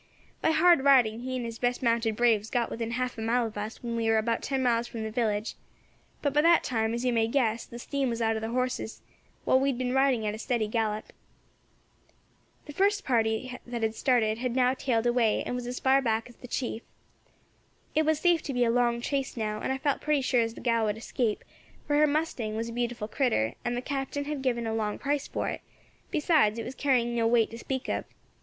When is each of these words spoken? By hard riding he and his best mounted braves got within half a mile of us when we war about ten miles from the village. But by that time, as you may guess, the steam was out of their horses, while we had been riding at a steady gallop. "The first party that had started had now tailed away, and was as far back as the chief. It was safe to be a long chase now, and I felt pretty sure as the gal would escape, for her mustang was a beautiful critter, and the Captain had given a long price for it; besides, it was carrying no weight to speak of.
By 0.41 0.49
hard 0.49 0.83
riding 0.83 1.19
he 1.19 1.35
and 1.35 1.45
his 1.45 1.59
best 1.59 1.83
mounted 1.83 2.15
braves 2.15 2.49
got 2.49 2.71
within 2.71 2.89
half 2.89 3.19
a 3.19 3.21
mile 3.21 3.45
of 3.45 3.55
us 3.55 3.83
when 3.83 3.95
we 3.95 4.05
war 4.09 4.17
about 4.17 4.41
ten 4.41 4.63
miles 4.63 4.87
from 4.87 5.03
the 5.03 5.11
village. 5.11 5.53
But 6.23 6.33
by 6.33 6.41
that 6.41 6.63
time, 6.63 6.95
as 6.95 7.05
you 7.05 7.13
may 7.13 7.27
guess, 7.27 7.67
the 7.67 7.77
steam 7.77 8.09
was 8.09 8.19
out 8.19 8.35
of 8.35 8.41
their 8.41 8.49
horses, 8.49 9.03
while 9.45 9.59
we 9.59 9.69
had 9.69 9.77
been 9.77 9.93
riding 9.93 10.25
at 10.25 10.33
a 10.33 10.39
steady 10.39 10.67
gallop. 10.67 11.13
"The 12.65 12.73
first 12.73 13.05
party 13.05 13.55
that 13.67 13.83
had 13.83 13.93
started 13.93 14.39
had 14.39 14.55
now 14.55 14.73
tailed 14.73 15.05
away, 15.05 15.43
and 15.45 15.53
was 15.53 15.67
as 15.67 15.79
far 15.79 16.01
back 16.01 16.27
as 16.27 16.37
the 16.37 16.47
chief. 16.47 16.81
It 17.93 18.03
was 18.03 18.19
safe 18.19 18.41
to 18.41 18.53
be 18.53 18.63
a 18.65 18.71
long 18.71 19.01
chase 19.01 19.37
now, 19.37 19.59
and 19.61 19.71
I 19.71 19.77
felt 19.77 20.01
pretty 20.01 20.21
sure 20.21 20.41
as 20.41 20.55
the 20.55 20.61
gal 20.61 20.85
would 20.85 20.97
escape, 20.97 21.43
for 21.85 21.95
her 21.97 22.07
mustang 22.07 22.55
was 22.55 22.69
a 22.69 22.73
beautiful 22.73 23.07
critter, 23.07 23.53
and 23.63 23.77
the 23.77 23.83
Captain 23.83 24.25
had 24.25 24.41
given 24.41 24.65
a 24.65 24.73
long 24.73 24.97
price 24.97 25.27
for 25.27 25.47
it; 25.49 25.61
besides, 26.09 26.57
it 26.57 26.65
was 26.65 26.73
carrying 26.73 27.15
no 27.15 27.27
weight 27.27 27.51
to 27.51 27.57
speak 27.59 27.87
of. 27.87 28.05